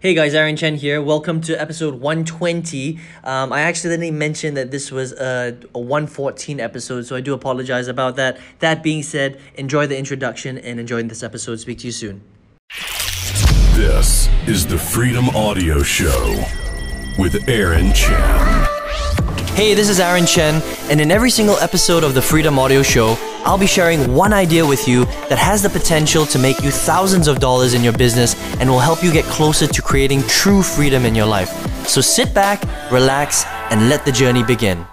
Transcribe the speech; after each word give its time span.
Hey 0.00 0.14
guys, 0.14 0.32
Aaron 0.32 0.56
Chen 0.56 0.76
here. 0.76 1.02
Welcome 1.02 1.42
to 1.42 1.60
episode 1.60 2.00
120. 2.00 2.98
Um, 3.22 3.52
I 3.52 3.60
accidentally 3.60 4.10
mentioned 4.10 4.56
that 4.56 4.70
this 4.70 4.90
was 4.90 5.12
a, 5.12 5.58
a 5.74 5.78
114 5.78 6.58
episode, 6.58 7.04
so 7.04 7.16
I 7.16 7.20
do 7.20 7.34
apologize 7.34 7.86
about 7.86 8.16
that. 8.16 8.38
That 8.60 8.82
being 8.82 9.02
said, 9.02 9.38
enjoy 9.56 9.86
the 9.86 9.98
introduction 9.98 10.56
and 10.56 10.80
enjoy 10.80 11.02
this 11.02 11.22
episode. 11.22 11.60
Speak 11.60 11.80
to 11.80 11.88
you 11.88 11.92
soon. 11.92 12.22
This 13.74 14.30
is 14.48 14.66
the 14.66 14.78
Freedom 14.78 15.28
Audio 15.36 15.82
Show 15.82 16.46
with 17.18 17.46
Aaron 17.46 17.92
Chen. 17.92 18.66
Hey, 19.54 19.74
this 19.74 19.90
is 19.90 20.00
Aaron 20.00 20.24
Chen, 20.24 20.62
and 20.90 20.98
in 20.98 21.10
every 21.10 21.28
single 21.28 21.56
episode 21.56 22.04
of 22.04 22.14
the 22.14 22.22
Freedom 22.22 22.58
Audio 22.58 22.80
Show, 22.80 23.18
I'll 23.42 23.56
be 23.56 23.66
sharing 23.66 24.14
one 24.14 24.34
idea 24.34 24.66
with 24.66 24.86
you 24.86 25.06
that 25.30 25.38
has 25.38 25.62
the 25.62 25.70
potential 25.70 26.26
to 26.26 26.38
make 26.38 26.62
you 26.62 26.70
thousands 26.70 27.26
of 27.26 27.40
dollars 27.40 27.72
in 27.72 27.82
your 27.82 27.94
business 27.94 28.34
and 28.60 28.68
will 28.68 28.78
help 28.78 29.02
you 29.02 29.10
get 29.10 29.24
closer 29.24 29.66
to 29.66 29.82
creating 29.82 30.22
true 30.24 30.62
freedom 30.62 31.06
in 31.06 31.14
your 31.14 31.24
life. 31.24 31.48
So 31.86 32.02
sit 32.02 32.34
back, 32.34 32.62
relax, 32.92 33.46
and 33.70 33.88
let 33.88 34.04
the 34.04 34.12
journey 34.12 34.42
begin. 34.42 34.86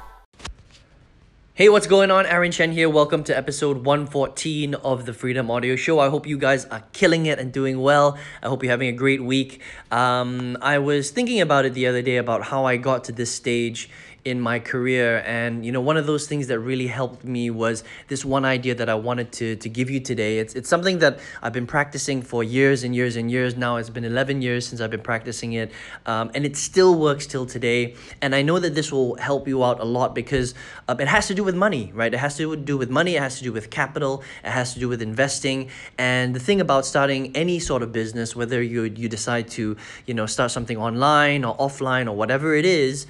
Hey, 1.55 1.69
what's 1.69 1.87
going 1.87 2.09
on? 2.09 2.25
Aaron 2.25 2.51
Chen 2.51 2.71
here. 2.71 2.87
Welcome 2.87 3.23
to 3.25 3.35
episode 3.35 3.83
114 3.83 4.75
of 4.75 5.05
the 5.05 5.13
Freedom 5.13 5.51
Audio 5.51 5.75
Show. 5.75 5.99
I 5.99 6.09
hope 6.09 6.25
you 6.25 6.37
guys 6.37 6.65
are 6.65 6.83
killing 6.93 7.25
it 7.25 7.39
and 7.39 7.51
doing 7.51 7.81
well. 7.81 8.17
I 8.43 8.47
hope 8.47 8.63
you're 8.63 8.71
having 8.71 8.89
a 8.89 8.93
great 8.93 9.23
week. 9.23 9.59
Um, 9.91 10.55
I 10.61 10.77
was 10.77 11.09
thinking 11.09 11.41
about 11.41 11.65
it 11.65 11.73
the 11.73 11.87
other 11.87 12.01
day 12.01 12.17
about 12.17 12.43
how 12.43 12.65
I 12.65 12.77
got 12.77 13.03
to 13.05 13.11
this 13.11 13.31
stage 13.31 13.89
in 14.27 14.41
my 14.41 14.59
career. 14.59 15.23
And 15.25 15.65
you 15.65 15.71
know 15.71 15.81
one 15.81 15.97
of 15.97 16.05
those 16.05 16.27
things 16.27 16.47
that 16.47 16.59
really 16.59 16.87
helped 16.87 17.23
me 17.23 17.49
was 17.49 17.83
this 18.07 18.23
one 18.23 18.45
idea 18.45 18.75
that 18.75 18.89
I 18.89 18.95
wanted 18.95 19.31
to 19.33 19.55
to 19.55 19.69
give 19.69 19.89
you 19.89 19.99
today. 19.99 20.39
It's 20.39 20.53
it's 20.53 20.69
something 20.69 20.99
that 20.99 21.19
I've 21.41 21.53
been 21.53 21.67
practicing 21.67 22.21
for 22.21 22.43
years 22.43 22.83
and 22.83 22.95
years 22.95 23.15
and 23.15 23.31
years 23.31 23.55
now. 23.55 23.77
It's 23.77 23.89
been 23.89 24.05
11 24.05 24.41
years 24.41 24.67
since 24.67 24.81
I've 24.81 24.91
been 24.91 25.01
practicing 25.01 25.53
it 25.53 25.71
um, 26.05 26.31
and 26.35 26.45
it 26.45 26.57
still 26.57 26.99
works 26.99 27.25
till 27.25 27.45
today. 27.45 27.95
And 28.21 28.35
I 28.35 28.41
know 28.41 28.59
that 28.59 28.75
this 28.75 28.91
will 28.91 29.15
help 29.15 29.47
you 29.47 29.63
out 29.63 29.79
a 29.79 29.85
lot 29.85 30.13
because 30.13 30.53
um, 30.87 30.99
it 30.99 31.07
has 31.07 31.27
to 31.27 31.33
do 31.33 31.43
with 31.43 31.55
money 31.55 31.91
right? 31.93 32.13
It 32.13 32.17
has 32.17 32.37
to 32.37 32.55
do 32.55 32.77
with 32.77 32.89
money. 32.89 33.15
It 33.15 33.21
has 33.21 33.37
to 33.37 33.43
do 33.43 33.53
with 33.53 33.69
capital. 33.69 34.23
It 34.43 34.51
has 34.51 34.73
to 34.73 34.79
do 34.79 34.87
with 34.89 35.01
investing. 35.01 35.69
And 35.97 36.35
the 36.35 36.39
thing 36.39 36.61
about 36.61 36.85
starting 36.85 37.35
any 37.35 37.59
sort 37.59 37.81
of 37.83 37.91
business 37.91 38.35
whether 38.35 38.61
you 38.61 38.83
you 38.83 39.09
decide 39.09 39.47
to 39.47 39.77
you 40.05 40.13
know 40.13 40.25
start 40.25 40.51
something 40.51 40.77
online 40.77 41.43
or 41.43 41.55
offline 41.57 42.07
or 42.07 42.15
whatever 42.15 42.55
it 42.55 42.65
is 42.65 43.07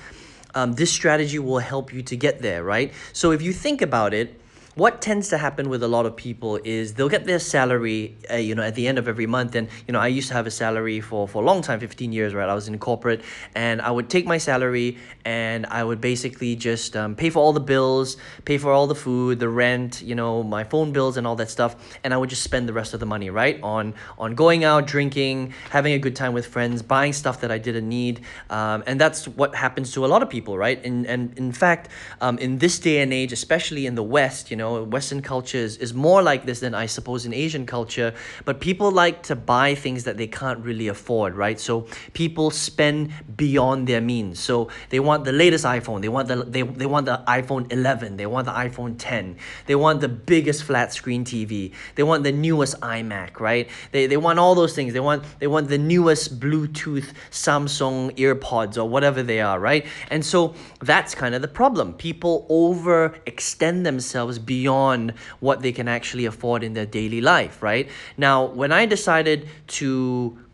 um, 0.57 0.73
this 0.73 0.91
strategy 0.91 1.37
will 1.37 1.59
help 1.59 1.93
you 1.93 2.01
to 2.01 2.15
get 2.15 2.41
there, 2.41 2.63
right? 2.63 2.91
So 3.13 3.31
if 3.31 3.41
you 3.43 3.53
think 3.53 3.83
about 3.83 4.13
it, 4.13 4.41
what 4.77 5.01
tends 5.01 5.29
to 5.29 5.39
happen 5.39 5.69
with 5.69 5.81
a 5.81 5.87
lot 5.87 6.05
of 6.05 6.15
people 6.15 6.59
is 6.63 6.93
they'll 6.93 7.09
get 7.09 7.25
their 7.25 7.39
salary, 7.39 8.15
uh, 8.31 8.35
you 8.35 8.53
know, 8.53 8.61
at 8.61 8.75
the 8.75 8.87
end 8.87 8.99
of 8.99 9.07
every 9.07 9.25
month. 9.25 9.55
And 9.55 9.67
you 9.87 9.91
know, 9.91 9.99
I 9.99 10.07
used 10.07 10.27
to 10.27 10.35
have 10.35 10.45
a 10.45 10.51
salary 10.51 11.01
for 11.01 11.27
for 11.27 11.41
a 11.41 11.45
long 11.45 11.63
time, 11.63 11.79
fifteen 11.79 12.13
years, 12.13 12.35
right? 12.35 12.47
I 12.47 12.53
was 12.53 12.67
in 12.67 12.77
corporate, 12.77 13.21
and 13.55 13.81
I 13.81 13.89
would 13.89 14.07
take 14.07 14.27
my 14.27 14.37
salary 14.37 14.99
and 15.25 15.65
I 15.65 15.83
would 15.83 15.99
basically 15.99 16.55
just 16.55 16.95
um, 16.95 17.15
pay 17.15 17.31
for 17.31 17.39
all 17.39 17.53
the 17.53 17.59
bills, 17.59 18.17
pay 18.45 18.59
for 18.59 18.71
all 18.71 18.85
the 18.85 18.95
food, 18.95 19.39
the 19.39 19.49
rent, 19.49 20.01
you 20.03 20.13
know, 20.13 20.43
my 20.43 20.63
phone 20.63 20.91
bills 20.91 21.17
and 21.17 21.25
all 21.25 21.35
that 21.37 21.49
stuff, 21.49 21.75
and 22.03 22.13
I 22.13 22.17
would 22.17 22.29
just 22.29 22.43
spend 22.43 22.69
the 22.69 22.73
rest 22.73 22.93
of 22.93 22.99
the 22.99 23.07
money, 23.07 23.31
right, 23.31 23.59
on 23.63 23.95
on 24.19 24.35
going 24.35 24.63
out, 24.63 24.85
drinking, 24.85 25.53
having 25.71 25.93
a 25.93 25.99
good 25.99 26.15
time 26.15 26.33
with 26.33 26.45
friends, 26.45 26.83
buying 26.83 27.13
stuff 27.13 27.41
that 27.41 27.51
I 27.51 27.57
didn't 27.57 27.89
need, 27.89 28.21
um, 28.51 28.83
and 28.85 29.01
that's 29.01 29.27
what 29.27 29.55
happens 29.55 29.91
to 29.93 30.05
a 30.05 30.07
lot 30.07 30.21
of 30.21 30.29
people, 30.29 30.55
right? 30.55 30.79
And 30.85 31.07
and 31.07 31.35
in 31.35 31.51
fact, 31.51 31.89
um, 32.21 32.37
in 32.37 32.59
this 32.59 32.77
day 32.77 33.01
and 33.01 33.11
age, 33.11 33.33
especially 33.33 33.87
in 33.87 33.95
the 33.95 34.03
West, 34.03 34.51
you 34.51 34.57
know 34.57 34.66
know, 34.67 34.83
Western 34.83 35.21
culture 35.21 35.57
is, 35.57 35.77
is 35.77 35.93
more 35.93 36.21
like 36.21 36.45
this 36.45 36.59
than 36.59 36.73
I 36.73 36.85
suppose 36.85 37.25
in 37.25 37.33
Asian 37.33 37.65
culture. 37.65 38.13
But 38.45 38.59
people 38.59 38.91
like 38.91 39.23
to 39.23 39.35
buy 39.35 39.75
things 39.75 40.03
that 40.03 40.17
they 40.17 40.27
can't 40.27 40.59
really 40.59 40.87
afford, 40.87 41.35
right? 41.35 41.59
So 41.59 41.87
people 42.13 42.51
spend 42.51 43.11
beyond 43.35 43.87
their 43.87 44.01
means. 44.01 44.39
So 44.39 44.69
they 44.89 44.99
want 44.99 45.25
the 45.25 45.31
latest 45.31 45.65
iPhone. 45.65 46.01
They 46.01 46.09
want 46.09 46.27
the 46.27 46.43
they, 46.43 46.61
they 46.61 46.85
want 46.85 47.05
the 47.05 47.23
iPhone 47.27 47.71
11. 47.71 48.17
They 48.17 48.25
want 48.25 48.45
the 48.45 48.53
iPhone 48.53 48.95
10. 48.97 49.37
They 49.65 49.75
want 49.75 50.01
the 50.01 50.09
biggest 50.09 50.63
flat 50.63 50.93
screen 50.93 51.23
TV. 51.23 51.73
They 51.95 52.03
want 52.03 52.23
the 52.23 52.31
newest 52.31 52.79
iMac, 52.81 53.39
right? 53.39 53.69
They, 53.91 54.07
they 54.07 54.17
want 54.17 54.39
all 54.39 54.55
those 54.55 54.73
things. 54.75 54.93
They 54.93 54.99
want 54.99 55.23
they 55.39 55.47
want 55.47 55.69
the 55.69 55.77
newest 55.77 56.39
Bluetooth 56.39 57.13
Samsung 57.31 58.15
earpods 58.17 58.77
or 58.77 58.87
whatever 58.87 59.23
they 59.23 59.41
are, 59.41 59.59
right? 59.59 59.85
And 60.09 60.25
so 60.25 60.55
that's 60.81 61.15
kind 61.15 61.35
of 61.35 61.41
the 61.41 61.47
problem. 61.47 61.93
People 61.93 62.45
overextend 62.49 63.83
themselves 63.83 64.39
beyond 64.39 64.56
beyond 64.57 65.13
what 65.39 65.57
they 65.61 65.73
can 65.79 65.87
actually 65.97 66.25
afford 66.25 66.63
in 66.63 66.73
their 66.73 66.89
daily 66.99 67.21
life, 67.21 67.55
right? 67.61 67.85
Now, 68.17 68.37
when 68.61 68.71
I 68.71 68.83
decided 68.85 69.39
to 69.79 69.89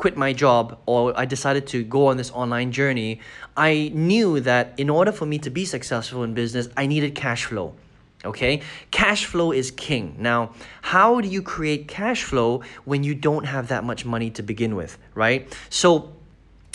quit 0.01 0.15
my 0.25 0.31
job 0.33 0.65
or 0.85 1.01
I 1.23 1.25
decided 1.35 1.63
to 1.73 1.77
go 1.83 2.01
on 2.11 2.15
this 2.17 2.31
online 2.31 2.71
journey, 2.79 3.11
I 3.55 3.91
knew 3.93 4.29
that 4.41 4.65
in 4.77 4.89
order 4.89 5.11
for 5.19 5.25
me 5.25 5.37
to 5.45 5.49
be 5.59 5.63
successful 5.65 6.23
in 6.27 6.33
business, 6.33 6.65
I 6.75 6.87
needed 6.93 7.11
cash 7.15 7.45
flow. 7.45 7.67
Okay, 8.25 8.61
cash 8.91 9.25
flow 9.25 9.51
is 9.51 9.67
king. 9.71 10.15
Now, 10.17 10.39
how 10.81 11.19
do 11.19 11.27
you 11.27 11.41
create 11.41 11.81
cash 11.89 12.23
flow 12.23 12.63
when 12.85 13.03
you 13.03 13.13
don't 13.15 13.45
have 13.55 13.67
that 13.67 13.83
much 13.83 14.05
money 14.05 14.29
to 14.37 14.41
begin 14.43 14.75
with, 14.81 14.97
right? 15.13 15.39
So, 15.69 16.13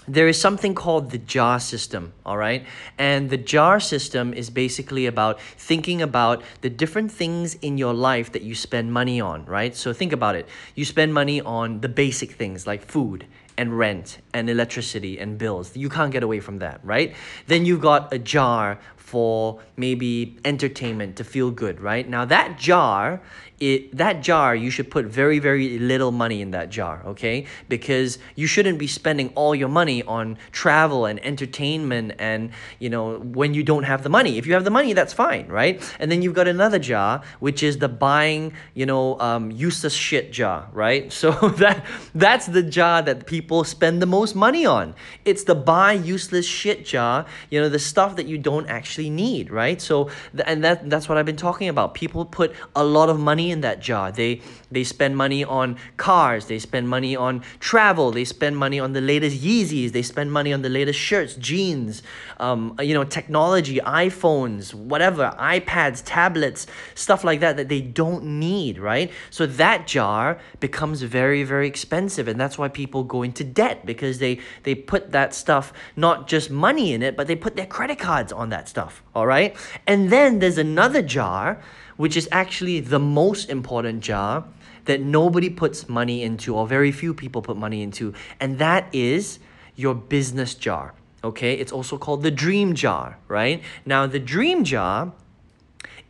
there 0.09 0.27
is 0.27 0.41
something 0.41 0.75
called 0.75 1.11
the 1.11 1.19
jar 1.19 1.61
system, 1.61 2.13
all 2.25 2.37
right? 2.37 2.65
And 2.99 3.29
the 3.29 3.37
jar 3.37 3.79
system 3.79 4.33
is 4.33 4.49
basically 4.51 5.07
about 5.07 5.41
thinking 5.41 6.01
about 6.01 6.43
the 6.63 6.71
different 6.71 7.13
things 7.13 7.55
in 7.57 7.77
your 7.77 7.93
life 7.93 8.33
that 8.33 8.43
you 8.43 8.55
spend 8.55 8.93
money 8.93 9.21
on, 9.21 9.45
right? 9.45 9.77
So 9.77 9.93
think 9.93 10.13
about 10.13 10.35
it. 10.35 10.49
You 10.75 10.85
spend 10.85 11.13
money 11.13 11.41
on 11.43 11.81
the 11.81 11.89
basic 11.89 12.33
things 12.33 12.67
like 12.67 12.83
food 12.83 13.27
and 13.59 13.77
rent 13.77 14.19
and 14.33 14.49
electricity 14.49 15.19
and 15.19 15.37
bills. 15.37 15.77
You 15.77 15.89
can't 15.91 16.13
get 16.13 16.23
away 16.23 16.41
from 16.41 16.61
that, 16.61 16.81
right? 16.83 17.15
Then 17.47 17.67
you've 17.67 17.81
got 17.83 18.13
a 18.13 18.19
jar 18.19 18.79
for 18.97 19.61
maybe 19.77 20.39
entertainment 20.45 21.17
to 21.17 21.25
feel 21.25 21.51
good, 21.51 21.81
right? 21.81 22.09
Now 22.09 22.25
that 22.27 22.59
jar 22.59 23.21
it 23.61 23.97
that 23.97 24.23
jar 24.23 24.55
you 24.55 24.71
should 24.71 24.91
put 24.91 25.07
very 25.07 25.39
very 25.39 25.79
little 25.79 26.13
money 26.13 26.41
in 26.41 26.51
that 26.53 26.71
jar 26.71 27.03
okay? 27.07 27.47
Because 27.69 28.19
you 28.37 28.47
shouldn't 28.47 28.79
be 28.79 28.87
spending 28.87 29.31
all 29.35 29.55
your 29.55 29.69
money 29.69 30.03
on 30.05 30.39
travel 30.53 31.07
and 31.07 31.25
entertainment 31.25 32.13
and 32.19 32.51
you 32.79 32.91
know 32.91 33.19
when 33.19 33.55
you 33.55 33.63
don't 33.63 33.85
have 33.85 34.03
the 34.03 34.09
money. 34.09 34.39
If 34.39 34.47
you 34.47 34.55
have 34.55 34.65
the 34.65 34.71
money 34.71 34.93
that's 34.93 35.13
fine 35.13 35.49
right? 35.49 35.83
And 35.99 36.11
then 36.11 36.23
you've 36.23 36.35
got 36.35 36.49
another 36.49 36.79
jar 36.79 37.23
which 37.41 37.63
is 37.63 37.79
the 37.79 37.89
buying 37.89 38.53
you 38.75 38.87
know 38.87 39.19
um, 39.21 39.51
useless 39.51 39.95
shit 39.95 40.33
jar 40.33 40.69
right? 40.73 41.13
So 41.19 41.33
that 41.33 41.85
that's 42.15 42.47
the 42.47 42.63
jar 42.63 43.03
that 43.03 43.27
people 43.27 43.65
spend 43.65 44.01
the 44.01 44.07
most 44.07 44.37
money 44.37 44.65
on. 44.65 44.95
It's 45.25 45.45
the 45.45 45.57
buy 45.57 45.93
useless 45.93 46.47
shit 46.47 46.87
jar 46.87 47.27
you 47.51 47.61
know 47.61 47.69
the 47.69 47.79
stuff 47.79 48.17
that 48.17 48.27
you 48.27 48.39
don't 48.39 48.69
actually 48.69 49.11
need 49.11 49.51
right? 49.51 49.81
So 49.81 50.11
and 50.47 50.63
that 50.65 50.89
that's 50.89 51.09
what 51.09 51.19
I've 51.19 51.27
been 51.27 51.37
talking 51.37 51.69
about. 51.69 51.95
People 51.95 52.25
put 52.25 52.55
a 52.77 52.85
lot 52.85 53.09
of 53.09 53.19
money 53.19 53.48
in 53.51 53.61
that 53.63 53.81
jar. 53.81 54.13
They 54.13 54.41
they 54.71 54.85
spend 54.85 55.17
money 55.17 55.45
on 55.45 55.77
cars, 55.97 56.47
they 56.47 56.59
spend 56.59 56.89
money 56.89 57.17
on 57.17 57.43
travel, 57.61 58.11
they 58.11 58.25
spend 58.25 58.57
money 58.57 58.79
on 58.79 58.93
the 58.93 59.01
latest 59.01 59.41
Yeezys, 59.41 59.93
they 59.93 60.03
spend 60.03 60.33
money 60.33 60.53
on 60.53 60.63
the 60.63 60.69
latest 60.69 60.99
shirts, 60.99 61.35
jeans, 61.37 62.03
um, 62.39 62.77
you 62.81 62.95
know, 62.95 63.05
technology, 63.05 63.79
iPhones, 63.79 64.75
whatever, 64.75 65.35
iPads, 65.39 66.03
tablets, 66.05 66.67
stuff 66.95 67.25
like 67.25 67.41
that 67.41 67.57
that 67.57 67.69
they 67.69 67.81
don't 67.81 68.25
need, 68.25 68.79
right? 68.79 69.11
So 69.31 69.47
that 69.47 69.87
jar 69.87 70.39
becomes 70.61 71.03
very 71.03 71.43
very 71.45 71.67
expensive 71.67 72.29
and 72.29 72.41
that's 72.41 72.59
why 72.59 72.69
people 72.69 73.05
go 73.05 73.23
into 73.23 73.45
debt 73.45 73.87
because 73.87 74.19
they 74.19 74.41
they 74.63 74.75
put 74.75 75.13
that 75.13 75.35
stuff 75.35 75.73
not 75.97 76.29
just 76.29 76.51
money 76.51 76.93
in 76.93 77.03
it, 77.03 77.17
but 77.17 77.27
they 77.27 77.37
put 77.37 77.57
their 77.57 77.67
credit 77.67 77.99
cards 77.99 78.33
on 78.33 78.51
that 78.51 78.69
stuff, 78.69 79.03
all 79.15 79.27
right? 79.27 79.57
And 79.87 80.11
then 80.11 80.39
there's 80.39 80.59
another 80.59 81.03
jar 81.03 81.61
which 81.99 82.17
is 82.17 82.27
actually 82.33 82.81
the 82.81 82.99
most 82.99 83.51
important 83.51 84.03
jar 84.03 84.45
that 84.87 85.03
nobody 85.03 85.51
puts 85.51 85.87
money 85.87 86.23
into, 86.23 86.57
or 86.57 86.67
very 86.67 86.91
few 86.91 87.13
people 87.13 87.43
put 87.43 87.59
money 87.59 87.83
into, 87.83 88.15
and 88.41 88.59
that 88.59 88.89
is 88.95 89.39
your 89.77 89.95
business 89.95 90.55
jar. 90.55 90.95
Okay, 91.23 91.55
it's 91.55 91.73
also 91.73 91.99
called 91.99 92.23
the 92.23 92.31
dream 92.31 92.75
jar, 92.75 93.19
right? 93.29 93.63
Now, 93.85 94.07
the 94.07 94.21
dream 94.21 94.65
jar 94.65 95.13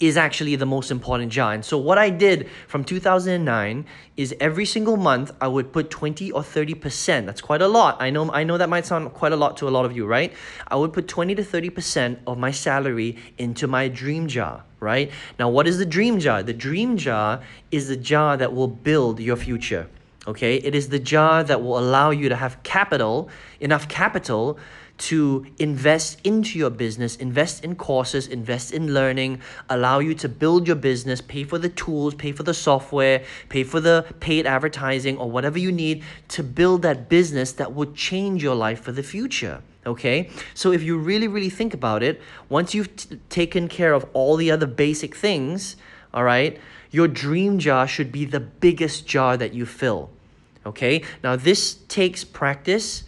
is 0.01 0.17
actually 0.17 0.55
the 0.57 0.67
most 0.67 0.91
important 0.91 1.33
jar. 1.33 1.53
And 1.53 1.65
so 1.65 1.77
what 1.77 1.99
I 1.99 2.11
did 2.11 2.49
from 2.69 2.85
2009 2.85 3.85
is 4.17 4.35
every 4.39 4.65
single 4.65 4.97
month 4.97 5.33
I 5.41 5.49
would 5.49 5.73
put 5.73 5.91
20 5.91 6.31
or 6.33 6.43
30%. 6.43 7.27
That's 7.27 7.41
quite 7.41 7.63
a 7.63 7.69
lot. 7.69 7.97
I 8.01 8.11
know 8.11 8.31
I 8.31 8.45
know 8.45 8.59
that 8.59 8.69
might 8.69 8.87
sound 8.87 9.13
quite 9.13 9.33
a 9.33 9.37
lot 9.37 9.57
to 9.59 9.69
a 9.69 9.71
lot 9.71 9.85
of 9.85 9.97
you, 9.97 10.07
right? 10.07 10.33
I 10.69 10.77
would 10.77 10.93
put 10.93 11.09
20 11.09 11.35
to 11.35 11.43
30% 11.43 12.19
of 12.27 12.39
my 12.39 12.51
salary 12.51 13.17
into 13.39 13.67
my 13.67 13.89
dream 13.89 14.29
jar, 14.29 14.65
right? 14.79 15.11
Now, 15.39 15.49
what 15.49 15.67
is 15.67 15.79
the 15.79 15.87
dream 15.87 16.21
jar? 16.21 16.43
The 16.43 16.55
dream 16.55 16.97
jar 16.97 17.41
is 17.71 17.89
the 17.89 17.97
jar 17.97 18.37
that 18.37 18.53
will 18.55 18.69
build 18.69 19.19
your 19.21 19.37
future. 19.37 19.89
Okay? 20.27 20.57
It 20.57 20.75
is 20.75 20.91
the 20.91 20.99
jar 20.99 21.43
that 21.43 21.63
will 21.63 21.79
allow 21.79 22.11
you 22.11 22.29
to 22.29 22.37
have 22.37 22.63
capital, 22.63 23.31
enough 23.61 23.89
capital 23.89 24.59
to 24.99 25.47
invest 25.59 26.21
into 26.25 26.59
your 26.59 26.71
business, 26.71 27.17
invest 27.17 27.65
in 27.65 27.77
courses, 27.77 28.27
invest 28.27 28.73
in 28.73 28.93
learning, 28.93 29.41
allow 29.71 30.01
you 30.01 30.15
to 30.15 30.29
build 30.29 30.67
your 30.67 30.77
business, 30.77 31.21
pay 31.21 31.45
for 31.45 31.59
the 31.59 31.69
tools, 31.69 32.15
pay 32.15 32.33
for 32.33 32.43
the 32.43 32.55
software, 32.55 33.23
pay 33.49 33.63
for 33.63 33.81
the 33.81 34.05
paid 34.21 34.47
advertising 34.47 35.17
or 35.17 35.31
whatever 35.31 35.59
you 35.59 35.71
need 35.71 36.03
to 36.29 36.43
build 36.43 36.83
that 36.83 37.09
business 37.09 37.53
that 37.53 37.75
will 37.75 37.93
change 37.93 38.43
your 38.43 38.57
life 38.57 38.81
for 38.81 38.93
the 38.93 39.03
future. 39.03 39.63
Okay, 39.87 40.29
so 40.53 40.73
if 40.73 40.83
you 40.83 40.99
really, 40.99 41.29
really 41.29 41.49
think 41.49 41.73
about 41.73 42.03
it, 42.03 42.21
once 42.49 42.75
you've 42.75 42.95
t- 42.95 43.19
taken 43.31 43.69
care 43.69 43.95
of 43.95 44.05
all 44.13 44.37
the 44.37 44.51
other 44.51 44.67
basic 44.67 45.15
things, 45.15 45.77
all 46.13 46.25
right, 46.25 46.59
your 46.91 47.09
dream 47.09 47.59
jar 47.59 47.87
should 47.87 48.13
be 48.13 48.25
the 48.25 48.41
biggest 48.41 49.07
jar 49.07 49.37
that 49.37 49.55
you 49.55 49.65
fill. 49.65 50.11
Okay, 50.67 51.03
now 51.23 51.37
this 51.37 51.75
takes 51.89 52.25
practice 52.25 53.05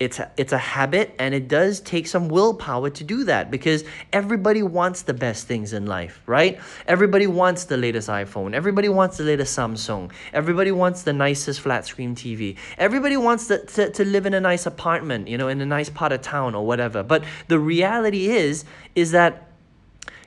it's 0.00 0.18
a, 0.18 0.30
it's 0.36 0.52
a 0.52 0.58
habit 0.58 1.14
and 1.20 1.34
it 1.34 1.46
does 1.46 1.80
take 1.80 2.06
some 2.06 2.28
willpower 2.28 2.90
to 2.90 3.04
do 3.04 3.24
that 3.24 3.50
because 3.50 3.84
everybody 4.12 4.62
wants 4.62 5.02
the 5.02 5.14
best 5.14 5.46
things 5.46 5.72
in 5.72 5.86
life, 5.86 6.20
right? 6.26 6.58
Everybody 6.86 7.28
wants 7.28 7.64
the 7.64 7.76
latest 7.76 8.08
iPhone. 8.08 8.54
Everybody 8.54 8.88
wants 8.88 9.18
the 9.18 9.24
latest 9.24 9.56
Samsung. 9.56 10.10
Everybody 10.32 10.72
wants 10.72 11.04
the 11.04 11.12
nicest 11.12 11.60
flat 11.60 11.86
screen 11.86 12.16
TV. 12.16 12.56
Everybody 12.76 13.16
wants 13.16 13.46
to, 13.48 13.64
to, 13.64 13.90
to 13.90 14.04
live 14.04 14.26
in 14.26 14.34
a 14.34 14.40
nice 14.40 14.66
apartment, 14.66 15.28
you 15.28 15.38
know, 15.38 15.48
in 15.48 15.60
a 15.60 15.66
nice 15.66 15.88
part 15.88 16.10
of 16.10 16.22
town 16.22 16.56
or 16.56 16.66
whatever. 16.66 17.04
But 17.04 17.24
the 17.46 17.60
reality 17.60 18.30
is, 18.30 18.64
is 18.96 19.12
that 19.12 19.48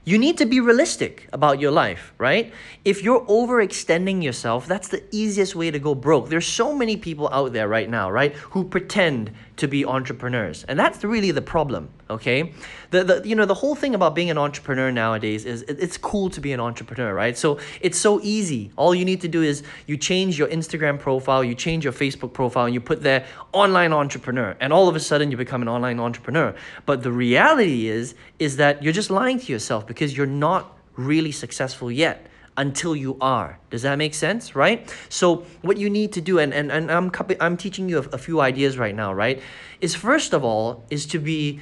you 0.08 0.18
need 0.18 0.38
to 0.38 0.46
be 0.46 0.62
realistic 0.62 1.28
about 1.34 1.60
your 1.60 1.72
life, 1.72 2.14
right? 2.18 2.54
If 2.86 3.04
you're 3.04 3.26
overextending 3.26 4.24
yourself, 4.24 4.66
that's 4.66 4.88
the 4.88 5.04
easiest 5.12 5.54
way 5.54 5.70
to 5.70 5.80
go 5.80 5.94
broke. 5.94 6.30
There's 6.30 6.48
so 6.48 6.74
many 6.74 6.96
people 6.96 7.28
out 7.34 7.52
there 7.52 7.68
right 7.68 7.90
now, 7.90 8.10
right, 8.10 8.34
who 8.56 8.64
pretend 8.64 9.32
to 9.58 9.68
be 9.68 9.86
entrepreneurs. 9.86 10.64
And 10.68 10.80
that's 10.80 11.04
really 11.04 11.32
the 11.32 11.42
problem, 11.42 11.90
okay? 12.10 12.54
The, 12.92 13.04
the 13.04 13.28
you 13.28 13.36
know, 13.36 13.46
the 13.46 13.56
whole 13.56 13.76
thing 13.76 13.96
about 13.96 14.16
being 14.16 14.30
an 14.30 14.38
entrepreneur 14.38 14.92
nowadays 14.92 15.46
is 15.46 15.64
it, 15.64 15.78
it's 15.80 15.98
cool 15.98 16.30
to 16.30 16.40
be 16.40 16.54
an 16.54 16.60
entrepreneur, 16.60 17.14
right? 17.14 17.38
So 17.38 17.60
it's 17.82 17.98
so 17.98 18.20
easy. 18.22 18.72
All 18.76 18.94
you 18.94 19.04
need 19.04 19.22
to 19.22 19.28
do 19.28 19.42
is 19.42 19.64
you 19.88 19.98
change 19.98 20.38
your 20.38 20.48
Instagram 20.48 21.00
profile, 21.00 21.44
you 21.44 21.56
change 21.56 21.84
your 21.84 21.94
Facebook 21.94 22.34
profile, 22.34 22.66
and 22.66 22.74
you 22.74 22.80
put 22.80 23.02
there 23.02 23.26
online 23.52 23.94
entrepreneur. 23.94 24.56
And 24.60 24.72
all 24.72 24.88
of 24.88 24.96
a 24.96 25.00
sudden 25.00 25.32
you 25.32 25.38
become 25.38 25.62
an 25.62 25.68
online 25.68 26.00
entrepreneur. 26.00 26.56
But 26.86 27.04
the 27.04 27.12
reality 27.12 27.88
is 27.88 28.16
is 28.40 28.58
that 28.58 28.84
you're 28.84 28.94
just 28.94 29.10
lying 29.10 29.40
to 29.40 29.52
yourself 29.52 29.88
because 29.88 30.16
you're 30.16 30.28
not 30.28 30.78
really 30.96 31.32
successful 31.32 31.92
yet 31.92 32.28
until 32.58 32.96
you 32.96 33.18
are. 33.22 33.60
Does 33.70 33.84
that 33.84 33.98
make 33.98 34.14
sense, 34.14 34.56
right? 34.56 34.94
So 35.10 35.46
what 35.62 35.78
you 35.78 35.90
need 35.90 36.12
to 36.14 36.22
do, 36.22 36.40
and, 36.40 36.54
and, 36.54 36.72
and 36.72 36.92
I'm, 36.92 37.12
I'm 37.40 37.56
teaching 37.56 37.88
you 37.88 38.00
a, 38.00 38.02
a 38.14 38.18
few 38.18 38.42
ideas 38.42 38.78
right 38.78 38.96
now, 38.96 39.14
right? 39.14 39.42
Is 39.80 39.96
first 39.96 40.34
of 40.34 40.44
all, 40.44 40.84
is 40.90 41.06
to 41.08 41.20
be 41.20 41.60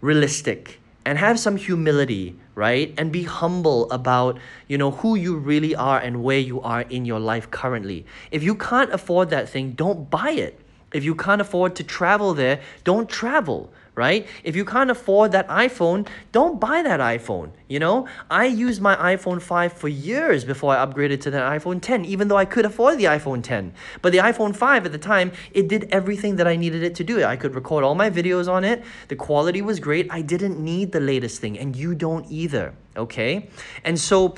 realistic 0.00 0.80
and 1.04 1.18
have 1.18 1.38
some 1.38 1.56
humility, 1.56 2.36
right? 2.54 2.94
And 2.98 3.12
be 3.12 3.22
humble 3.22 3.90
about, 3.90 4.38
you 4.66 4.76
know, 4.76 4.90
who 4.90 5.14
you 5.14 5.36
really 5.36 5.74
are 5.74 5.98
and 5.98 6.22
where 6.22 6.38
you 6.38 6.60
are 6.60 6.82
in 6.82 7.04
your 7.04 7.20
life 7.20 7.50
currently. 7.50 8.04
If 8.30 8.42
you 8.42 8.54
can't 8.54 8.92
afford 8.92 9.30
that 9.30 9.48
thing, 9.48 9.72
don't 9.72 10.10
buy 10.10 10.32
it. 10.32 10.60
If 10.92 11.04
you 11.04 11.14
can't 11.14 11.40
afford 11.40 11.76
to 11.76 11.84
travel 11.84 12.34
there, 12.34 12.60
don't 12.84 13.08
travel, 13.08 13.72
right? 13.94 14.26
If 14.42 14.56
you 14.56 14.64
can't 14.64 14.90
afford 14.90 15.32
that 15.32 15.46
iPhone, 15.48 16.08
don't 16.32 16.58
buy 16.58 16.82
that 16.82 17.00
iPhone. 17.00 17.50
You 17.68 17.78
know, 17.78 18.08
I 18.30 18.46
used 18.46 18.80
my 18.80 18.96
iPhone 18.96 19.42
5 19.42 19.72
for 19.72 19.88
years 19.88 20.44
before 20.44 20.74
I 20.74 20.84
upgraded 20.84 21.20
to 21.22 21.30
the 21.30 21.38
iPhone 21.38 21.82
10, 21.82 22.06
even 22.06 22.28
though 22.28 22.38
I 22.38 22.46
could 22.46 22.64
afford 22.64 22.96
the 22.98 23.04
iPhone 23.04 23.42
10. 23.42 23.74
But 24.00 24.12
the 24.12 24.18
iPhone 24.18 24.56
5 24.56 24.86
at 24.86 24.92
the 24.92 24.98
time, 24.98 25.32
it 25.52 25.68
did 25.68 25.88
everything 25.90 26.36
that 26.36 26.46
I 26.46 26.56
needed 26.56 26.82
it 26.82 26.94
to 26.94 27.04
do. 27.04 27.22
I 27.22 27.36
could 27.36 27.54
record 27.54 27.84
all 27.84 27.94
my 27.94 28.08
videos 28.08 28.50
on 28.50 28.64
it. 28.64 28.82
The 29.08 29.16
quality 29.16 29.60
was 29.60 29.80
great. 29.80 30.06
I 30.10 30.22
didn't 30.22 30.58
need 30.58 30.92
the 30.92 31.00
latest 31.00 31.40
thing, 31.40 31.58
and 31.58 31.76
you 31.76 31.94
don't 31.94 32.24
either, 32.30 32.74
okay? 32.96 33.50
And 33.84 33.98
so 33.98 34.36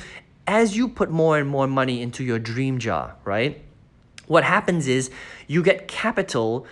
as 0.49 0.77
you 0.77 0.89
put 0.89 1.11
more 1.11 1.39
and 1.39 1.49
more 1.49 1.69
money 1.69 2.03
into 2.03 2.25
your 2.25 2.41
dream 2.41 2.79
jar, 2.79 3.15
right? 3.25 3.63
What 4.31 4.45
happens 4.45 4.87
is 4.87 5.11
you 5.49 5.61
get 5.61 5.89
capital 5.89 6.65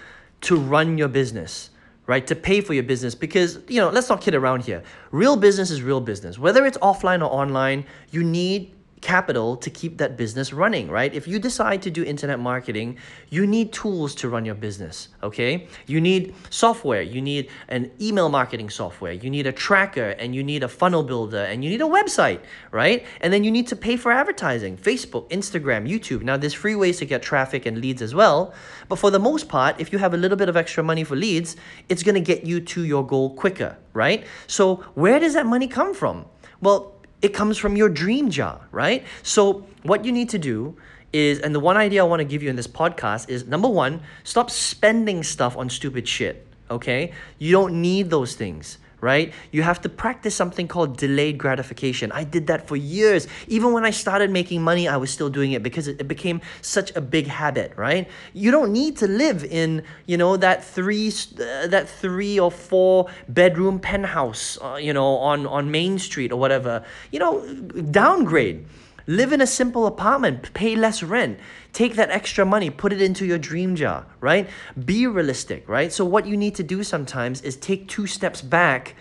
to 0.43 0.57
run 0.57 0.97
your 0.97 1.09
business 1.09 1.71
right? 2.07 2.27
To 2.29 2.35
pay 2.35 2.63
for 2.63 2.73
your 2.73 2.85
business 2.85 3.15
because, 3.15 3.59
you 3.69 3.79
know, 3.83 3.91
let's 3.91 4.09
not 4.09 4.23
kid 4.23 4.35
around 4.35 4.65
here. 4.65 4.83
Real 5.11 5.37
business 5.37 5.71
is 5.71 5.83
real 5.83 6.01
business. 6.01 6.39
Whether 6.39 6.65
it's 6.65 6.79
offline 6.79 7.21
or 7.21 7.31
online, 7.31 7.85
you 8.11 8.25
need 8.25 8.73
capital 9.00 9.56
to 9.56 9.71
keep 9.71 9.99
that 9.99 10.17
business 10.17 10.53
running, 10.53 10.91
right? 10.91 11.12
If 11.15 11.27
you 11.29 11.39
decide 11.39 11.83
to 11.83 11.91
do 11.91 12.05
internet 12.05 12.39
marketing, 12.39 12.99
you 13.31 13.47
need 13.47 13.73
tools 13.73 14.15
to 14.17 14.29
run 14.29 14.45
your 14.45 14.55
business, 14.55 15.09
okay? 15.23 15.69
You 15.87 16.00
need 16.00 16.35
software, 16.50 17.03
you 17.03 17.21
need 17.21 17.50
an 17.69 17.91
email 18.00 18.29
marketing 18.29 18.71
software, 18.71 19.12
you 19.12 19.31
need 19.31 19.47
a 19.47 19.53
tracker, 19.53 20.11
and 20.11 20.35
you 20.35 20.43
need 20.43 20.62
a 20.62 20.69
funnel 20.69 21.03
builder, 21.03 21.45
and 21.45 21.65
you 21.65 21.71
need 21.71 21.81
a 21.81 21.85
website, 21.85 22.41
right? 22.71 23.06
And 23.21 23.33
then 23.33 23.45
you 23.45 23.50
need 23.50 23.67
to 23.69 23.77
pay 23.77 23.97
for 23.97 24.12
advertising 24.12 24.77
Facebook, 24.77 25.29
Instagram, 25.31 25.89
YouTube. 25.89 26.23
Now, 26.23 26.37
there's 26.37 26.55
free 26.55 26.75
ways 26.75 26.99
to 26.99 27.05
get 27.05 27.23
traffic 27.23 27.67
and 27.67 27.79
leads 27.79 28.03
as 28.03 28.15
well, 28.15 28.55
but 28.89 28.99
for 28.99 29.11
the 29.11 29.19
most 29.19 29.49
part, 29.49 29.81
if 29.81 29.93
you 29.93 29.99
have 29.99 30.15
a 30.15 30.17
little 30.17 30.37
bit 30.37 30.49
of 30.49 30.56
extra 30.56 30.83
money 30.83 31.05
for 31.05 31.17
leads, 31.17 31.56
it's 31.89 32.03
gonna 32.03 32.21
get 32.21 32.45
you 32.45 32.61
to 32.61 32.85
your 32.85 33.06
goal 33.06 33.35
quicker, 33.35 33.77
right? 33.93 34.27
So, 34.47 34.77
where 34.95 35.21
does 35.21 35.35
that 35.35 35.47
money 35.47 35.69
come 35.69 35.95
from? 35.95 36.27
Well, 36.61 36.98
it 37.23 37.35
comes 37.35 37.59
from 37.59 37.76
your 37.76 37.88
dream 37.88 38.31
jar, 38.31 38.61
right? 38.70 39.05
So, 39.23 39.67
what 39.82 40.05
you 40.05 40.12
need 40.12 40.29
to 40.31 40.38
do 40.38 40.76
is, 41.12 41.41
and 41.41 41.55
the 41.55 41.61
one 41.61 41.76
idea 41.76 42.05
I 42.05 42.06
want 42.06 42.20
to 42.20 42.25
give 42.25 42.43
you 42.43 42.50
in 42.50 42.56
this 42.56 42.67
podcast 42.67 43.29
is 43.29 43.47
number 43.47 43.69
one, 43.69 44.03
stop 44.25 44.50
spending 44.50 45.23
stuff 45.23 45.56
on 45.56 45.70
stupid 45.70 46.06
shit, 46.06 46.47
okay? 46.70 47.12
You 47.38 47.53
don't 47.53 47.81
need 47.81 48.11
those 48.11 48.35
things 48.35 48.79
right? 49.00 49.33
You 49.53 49.62
have 49.62 49.81
to 49.83 49.89
practice 49.89 50.35
something 50.35 50.69
called 50.69 50.97
delayed 50.97 51.39
gratification. 51.39 52.11
I 52.12 52.25
did 52.25 52.47
that 52.49 52.67
for 52.67 52.77
years. 52.77 53.27
Even 53.47 53.73
when 53.73 53.85
I 53.85 53.91
started 53.91 54.31
making 54.31 54.62
money, 54.62 54.89
I 54.89 54.97
was 54.97 55.11
still 55.11 55.31
doing 55.31 55.53
it 55.53 55.62
because 55.62 55.89
it, 55.89 56.09
became 56.09 56.41
such 56.62 56.95
a 56.97 57.03
big 57.03 57.27
habit, 57.27 57.73
right? 57.77 58.09
You 58.33 58.50
don't 58.50 58.73
need 58.73 58.97
to 58.99 59.06
live 59.06 59.45
in, 59.45 59.83
you 60.06 60.17
know, 60.17 60.39
that 60.39 60.65
three 60.65 61.09
uh, 61.09 61.67
that 61.67 61.87
three 61.87 62.41
or 62.41 62.50
four 62.50 63.09
bedroom 63.29 63.79
penthouse, 63.79 64.59
uh, 64.62 64.77
you 64.77 64.93
know, 64.93 65.17
on 65.19 65.47
on 65.47 65.71
Main 65.71 65.99
Street 65.99 66.33
or 66.33 66.37
whatever. 66.37 66.83
You 67.12 67.19
know, 67.19 67.47
downgrade. 67.91 68.65
Live 69.09 69.33
in 69.33 69.41
a 69.41 69.47
simple 69.47 69.87
apartment, 69.87 70.53
pay 70.53 70.77
less 70.77 71.03
rent. 71.03 71.41
Take 71.73 71.95
that 71.95 72.11
extra 72.11 72.45
money, 72.45 72.69
put 72.69 72.93
it 72.93 73.01
into 73.01 73.25
your 73.25 73.39
dream 73.39 73.75
jar, 73.75 74.05
right? 74.21 74.47
Be 74.85 75.07
realistic, 75.07 75.67
right? 75.67 75.91
So, 75.91 76.05
what 76.05 76.27
you 76.27 76.37
need 76.37 76.55
to 76.57 76.63
do 76.63 76.85
sometimes 76.85 77.41
is 77.41 77.57
take 77.57 77.89
two 77.89 78.07
steps 78.07 78.43
back 78.43 78.95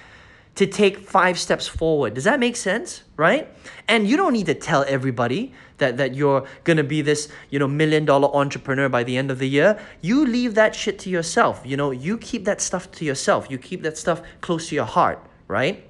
to 0.56 0.66
take 0.66 0.98
five 0.98 1.38
steps 1.38 1.68
forward. 1.68 2.14
Does 2.14 2.24
that 2.24 2.40
make 2.40 2.56
sense? 2.56 3.04
Right? 3.18 3.50
And 3.90 4.08
you 4.08 4.16
don't 4.16 4.32
need 4.32 4.46
to 4.46 4.54
tell 4.56 4.86
everybody 4.88 5.54
that, 5.78 5.98
that 5.98 6.16
you're 6.16 6.48
gonna 6.64 6.86
be 6.86 7.02
this, 7.02 7.30
you 7.50 7.60
know, 7.60 7.68
million 7.68 8.06
dollar 8.06 8.34
entrepreneur 8.34 8.88
by 8.88 9.04
the 9.04 9.18
end 9.18 9.30
of 9.30 9.40
the 9.40 9.50
year. 9.50 9.78
You 10.02 10.26
leave 10.26 10.56
that 10.56 10.74
shit 10.74 11.00
to 11.00 11.10
yourself. 11.10 11.62
You 11.66 11.76
know, 11.76 11.92
you 11.92 12.18
keep 12.18 12.46
that 12.46 12.62
stuff 12.62 12.90
to 12.94 13.04
yourself. 13.04 13.52
You 13.52 13.58
keep 13.58 13.84
that 13.84 13.98
stuff 13.98 14.22
close 14.40 14.70
to 14.70 14.76
your 14.76 14.86
heart, 14.86 15.20
right? 15.50 15.84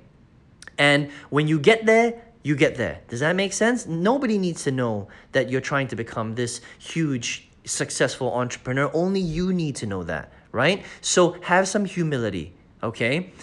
And 0.78 1.12
when 1.30 1.48
you 1.48 1.60
get 1.60 1.86
there, 1.86 2.22
you 2.44 2.56
get 2.56 2.76
there. 2.76 3.02
Does 3.08 3.20
that 3.20 3.36
make 3.36 3.54
sense? 3.54 3.86
Nobody 3.86 4.38
needs 4.38 4.64
to 4.64 4.72
know 4.72 5.08
that 5.32 5.50
you're 5.50 5.62
trying 5.62 5.88
to 5.90 5.96
become 5.96 6.36
this 6.36 6.62
huge, 6.80 7.50
successful 7.66 8.34
entrepreneur. 8.34 8.90
Only 8.94 9.20
you 9.20 9.54
need 9.54 9.76
to 9.78 9.86
know 9.86 10.04
that, 10.04 10.32
right? 10.52 10.86
So 11.02 11.40
have 11.42 11.68
some 11.68 11.86
humility, 11.86 12.54
okay? 12.82 13.34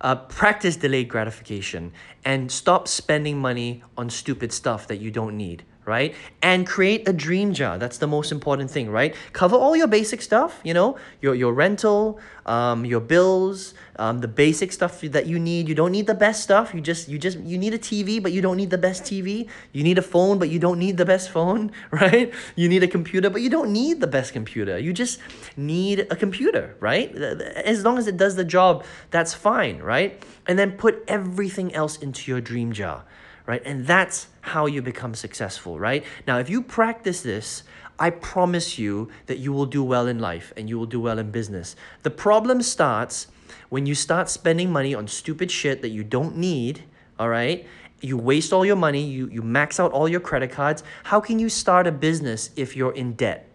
Uh, 0.00 0.16
practice 0.16 0.76
delayed 0.76 1.08
gratification 1.08 1.92
and 2.24 2.50
stop 2.52 2.88
spending 2.88 3.38
money 3.38 3.82
on 3.96 4.10
stupid 4.10 4.52
stuff 4.52 4.86
that 4.88 4.98
you 4.98 5.10
don't 5.10 5.36
need 5.36 5.64
right? 5.84 6.14
And 6.42 6.66
create 6.66 7.08
a 7.08 7.12
dream 7.12 7.52
jar. 7.52 7.78
That's 7.78 7.98
the 7.98 8.06
most 8.06 8.32
important 8.32 8.70
thing, 8.70 8.90
right? 8.90 9.14
Cover 9.32 9.56
all 9.56 9.76
your 9.76 9.86
basic 9.86 10.22
stuff, 10.22 10.60
you 10.64 10.74
know, 10.74 10.96
your, 11.20 11.34
your 11.34 11.52
rental, 11.52 12.18
um, 12.46 12.84
your 12.84 13.00
bills, 13.00 13.74
um, 13.96 14.18
the 14.20 14.28
basic 14.28 14.72
stuff 14.72 15.00
that 15.02 15.26
you 15.26 15.38
need. 15.38 15.68
You 15.68 15.74
don't 15.74 15.92
need 15.92 16.06
the 16.06 16.14
best 16.14 16.42
stuff. 16.42 16.74
You 16.74 16.80
just, 16.80 17.08
you 17.08 17.18
just, 17.18 17.38
you 17.40 17.58
need 17.58 17.74
a 17.74 17.78
TV, 17.78 18.22
but 18.22 18.32
you 18.32 18.40
don't 18.40 18.56
need 18.56 18.70
the 18.70 18.78
best 18.78 19.04
TV. 19.04 19.48
You 19.72 19.82
need 19.82 19.98
a 19.98 20.02
phone, 20.02 20.38
but 20.38 20.48
you 20.48 20.58
don't 20.58 20.78
need 20.78 20.96
the 20.96 21.04
best 21.04 21.30
phone, 21.30 21.72
right? 21.90 22.32
You 22.56 22.68
need 22.68 22.82
a 22.82 22.88
computer, 22.88 23.30
but 23.30 23.42
you 23.42 23.50
don't 23.50 23.72
need 23.72 24.00
the 24.00 24.06
best 24.06 24.32
computer. 24.32 24.78
You 24.78 24.92
just 24.92 25.18
need 25.56 26.06
a 26.10 26.16
computer, 26.16 26.76
right? 26.80 27.14
As 27.14 27.84
long 27.84 27.98
as 27.98 28.06
it 28.06 28.16
does 28.16 28.36
the 28.36 28.44
job, 28.44 28.84
that's 29.10 29.34
fine, 29.34 29.78
right? 29.78 30.22
And 30.46 30.58
then 30.58 30.72
put 30.72 31.04
everything 31.08 31.74
else 31.74 31.96
into 31.96 32.30
your 32.30 32.40
dream 32.40 32.72
jar 32.72 33.04
right? 33.46 33.62
And 33.64 33.86
that's 33.86 34.28
how 34.40 34.66
you 34.66 34.82
become 34.82 35.14
successful, 35.14 35.78
right? 35.78 36.04
Now, 36.26 36.38
if 36.38 36.48
you 36.48 36.62
practice 36.62 37.22
this, 37.22 37.62
I 37.98 38.10
promise 38.10 38.78
you 38.78 39.08
that 39.26 39.38
you 39.38 39.52
will 39.52 39.66
do 39.66 39.84
well 39.84 40.06
in 40.06 40.18
life 40.18 40.52
and 40.56 40.68
you 40.68 40.78
will 40.78 40.86
do 40.86 41.00
well 41.00 41.18
in 41.18 41.30
business. 41.30 41.76
The 42.02 42.10
problem 42.10 42.62
starts 42.62 43.28
when 43.68 43.86
you 43.86 43.94
start 43.94 44.28
spending 44.28 44.70
money 44.72 44.94
on 44.94 45.06
stupid 45.06 45.50
shit 45.50 45.82
that 45.82 45.90
you 45.90 46.02
don't 46.02 46.36
need, 46.36 46.82
all 47.18 47.28
right? 47.28 47.66
You 48.00 48.18
waste 48.18 48.52
all 48.52 48.66
your 48.66 48.76
money, 48.76 49.02
you, 49.02 49.28
you 49.28 49.42
max 49.42 49.78
out 49.78 49.92
all 49.92 50.08
your 50.08 50.20
credit 50.20 50.50
cards. 50.50 50.82
How 51.04 51.20
can 51.20 51.38
you 51.38 51.48
start 51.48 51.86
a 51.86 51.92
business 51.92 52.50
if 52.56 52.76
you're 52.76 52.92
in 52.92 53.14
debt? 53.14 53.48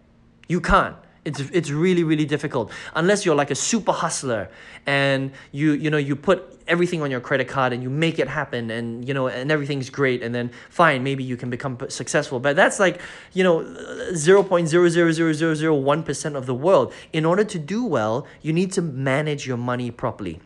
You 0.48 0.60
can't. 0.60 0.96
It's, 1.24 1.40
it's 1.40 1.70
really 1.70 2.02
really 2.02 2.24
difficult. 2.24 2.72
Unless 2.94 3.26
you're 3.26 3.34
like 3.34 3.50
a 3.50 3.54
super 3.54 3.92
hustler 3.92 4.48
and 4.86 5.32
you 5.52 5.72
you 5.72 5.90
know 5.90 5.98
you 5.98 6.16
put 6.16 6.58
everything 6.66 7.02
on 7.02 7.10
your 7.10 7.20
credit 7.20 7.46
card 7.48 7.74
and 7.74 7.82
you 7.82 7.90
make 7.90 8.18
it 8.18 8.28
happen 8.28 8.70
and 8.70 9.06
you 9.06 9.12
know 9.12 9.26
and 9.26 9.52
everything's 9.52 9.90
great 9.90 10.22
and 10.22 10.34
then 10.34 10.50
fine 10.70 11.02
maybe 11.02 11.22
you 11.22 11.36
can 11.36 11.50
become 11.50 11.76
successful. 11.88 12.40
But 12.40 12.56
that's 12.56 12.80
like 12.80 13.02
you 13.34 13.44
know 13.44 13.60
0.0000001% 13.60 16.36
of 16.36 16.46
the 16.46 16.54
world. 16.54 16.94
In 17.12 17.26
order 17.26 17.44
to 17.44 17.58
do 17.58 17.84
well 17.84 18.26
you 18.40 18.54
need 18.54 18.72
to 18.72 18.82
manage 18.82 19.46
your 19.46 19.58
money 19.58 19.90
properly. 19.90 20.40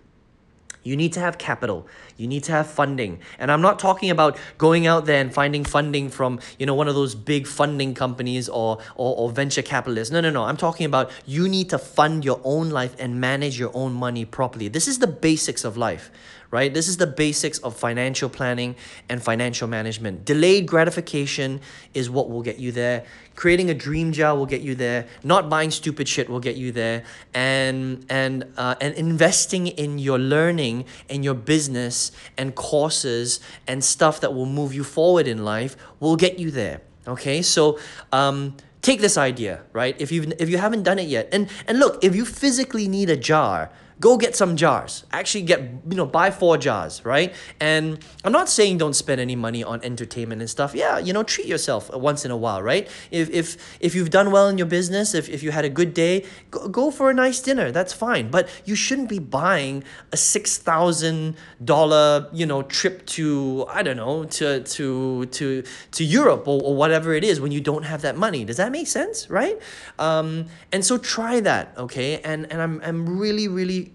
You 0.82 0.96
need 0.96 1.12
to 1.14 1.20
have 1.20 1.38
capital. 1.38 1.86
You 2.16 2.28
need 2.28 2.44
to 2.44 2.52
have 2.52 2.68
funding. 2.68 3.18
And 3.38 3.50
I'm 3.50 3.60
not 3.60 3.78
talking 3.78 4.10
about 4.10 4.38
going 4.56 4.86
out 4.86 5.06
there 5.06 5.20
and 5.20 5.32
finding 5.32 5.64
funding 5.64 6.08
from, 6.10 6.40
you 6.58 6.66
know, 6.66 6.74
one 6.74 6.86
of 6.86 6.94
those 6.94 7.14
big 7.14 7.46
funding 7.46 7.94
companies 7.94 8.48
or, 8.48 8.78
or, 8.94 9.16
or 9.16 9.30
venture 9.30 9.62
capitalists. 9.62 10.12
No, 10.12 10.20
no, 10.20 10.30
no. 10.30 10.44
I'm 10.44 10.56
talking 10.56 10.86
about 10.86 11.10
you 11.26 11.48
need 11.48 11.70
to 11.70 11.78
fund 11.78 12.24
your 12.24 12.40
own 12.44 12.70
life 12.70 12.94
and 12.98 13.20
manage 13.20 13.58
your 13.58 13.72
own 13.74 13.92
money 13.92 14.24
properly. 14.24 14.68
This 14.68 14.86
is 14.86 15.00
the 15.00 15.06
basics 15.08 15.64
of 15.64 15.76
life, 15.76 16.10
right? 16.50 16.72
This 16.72 16.86
is 16.86 16.98
the 16.98 17.06
basics 17.06 17.58
of 17.58 17.76
financial 17.76 18.28
planning 18.28 18.76
and 19.08 19.20
financial 19.20 19.66
management. 19.66 20.24
Delayed 20.24 20.66
gratification 20.66 21.60
is 21.94 22.08
what 22.08 22.30
will 22.30 22.42
get 22.42 22.58
you 22.58 22.70
there. 22.70 23.04
Creating 23.34 23.68
a 23.70 23.74
dream 23.74 24.12
jar 24.12 24.36
will 24.36 24.46
get 24.46 24.60
you 24.60 24.76
there. 24.76 25.08
Not 25.24 25.50
buying 25.50 25.72
stupid 25.72 26.06
shit 26.06 26.28
will 26.28 26.38
get 26.38 26.54
you 26.54 26.70
there. 26.70 27.02
And 27.34 28.06
and 28.08 28.44
uh, 28.56 28.76
and 28.80 28.94
investing 28.94 29.66
in 29.66 29.98
your 29.98 30.20
learning 30.20 30.84
and 31.10 31.24
your 31.24 31.34
business 31.34 32.03
and 32.36 32.54
courses 32.54 33.40
and 33.66 33.84
stuff 33.84 34.20
that 34.20 34.34
will 34.34 34.46
move 34.46 34.74
you 34.74 34.84
forward 34.84 35.26
in 35.28 35.44
life 35.44 35.76
will 36.00 36.16
get 36.16 36.38
you 36.38 36.50
there. 36.50 36.80
Okay, 37.06 37.42
so 37.42 37.78
um, 38.12 38.56
take 38.80 39.00
this 39.00 39.18
idea, 39.18 39.62
right? 39.72 39.94
If 39.98 40.10
you 40.10 40.32
if 40.38 40.48
you 40.48 40.58
haven't 40.58 40.84
done 40.84 40.98
it 40.98 41.08
yet, 41.08 41.28
and 41.32 41.48
and 41.66 41.78
look, 41.78 42.02
if 42.02 42.14
you 42.14 42.24
physically 42.24 42.88
need 42.88 43.10
a 43.10 43.16
jar 43.16 43.70
go 44.04 44.18
get 44.18 44.36
some 44.36 44.54
jars. 44.54 45.06
Actually 45.12 45.44
get 45.44 45.60
you 45.88 45.96
know 45.96 46.04
buy 46.04 46.30
four 46.30 46.58
jars 46.58 47.02
right? 47.06 47.32
And 47.58 47.84
i'm 48.22 48.32
not 48.40 48.50
saying 48.50 48.76
don't 48.76 48.92
spend 49.04 49.18
any 49.18 49.34
money 49.46 49.64
on 49.64 49.82
entertainment 49.82 50.42
and 50.42 50.50
stuff. 50.50 50.74
Yeah 50.74 50.98
you 50.98 51.12
know 51.14 51.22
treat 51.22 51.46
yourself 51.46 51.82
once 52.08 52.20
in 52.26 52.30
a 52.30 52.36
while 52.36 52.60
right? 52.62 52.84
If 53.10 53.30
if 53.30 53.46
if 53.80 53.94
you've 53.94 54.10
done 54.10 54.30
well 54.30 54.46
in 54.52 54.58
your 54.58 54.70
business 54.78 55.14
if, 55.14 55.30
if 55.36 55.42
you 55.42 55.50
had 55.52 55.64
a 55.64 55.72
good 55.80 55.94
day 55.94 56.14
go, 56.50 56.68
go 56.68 56.90
for 56.90 57.08
a 57.08 57.14
nice 57.14 57.40
dinner. 57.40 57.70
That's 57.78 57.94
fine. 58.06 58.30
But 58.30 58.44
you 58.66 58.74
shouldn't 58.74 59.08
be 59.08 59.20
buying 59.40 59.82
a 60.12 60.18
six 60.18 60.58
thousand 60.58 61.36
dollar 61.72 62.28
you 62.40 62.44
know 62.44 62.60
trip 62.62 63.06
to 63.16 63.64
i 63.78 63.80
don't 63.82 63.96
know 63.96 64.24
to 64.38 64.46
to 64.76 65.24
to 65.38 65.62
to 65.96 66.04
europe 66.04 66.46
or, 66.52 66.60
or 66.68 66.74
whatever 66.82 67.14
it 67.14 67.24
is 67.24 67.40
when 67.40 67.52
you 67.52 67.62
don't 67.70 67.84
have 67.84 68.02
that 68.02 68.16
money. 68.26 68.44
Does 68.44 68.58
that 68.58 68.70
make 68.70 68.88
sense 69.00 69.30
right? 69.30 69.56
Um 69.98 70.28
and 70.72 70.84
so 70.84 70.98
try 70.98 71.40
that 71.40 71.72
okay? 71.86 72.20
And 72.30 72.40
and 72.52 72.60
i'm 72.60 72.74
i'm 72.84 73.18
really 73.18 73.48
really 73.48 73.93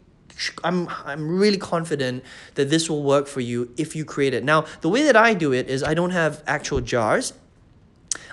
I'm 0.63 0.87
I'm 1.05 1.37
really 1.37 1.57
confident 1.57 2.23
that 2.55 2.69
this 2.69 2.89
will 2.89 3.03
work 3.03 3.27
for 3.27 3.41
you 3.41 3.73
if 3.77 3.95
you 3.95 4.05
create 4.05 4.33
it. 4.33 4.43
Now, 4.43 4.65
the 4.81 4.89
way 4.89 5.03
that 5.03 5.15
I 5.15 5.33
do 5.33 5.53
it 5.53 5.69
is 5.69 5.83
I 5.83 5.93
don't 5.93 6.11
have 6.11 6.43
actual 6.47 6.81
jars. 6.81 7.33